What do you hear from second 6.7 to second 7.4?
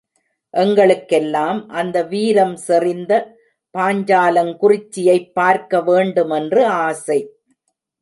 ஆசை.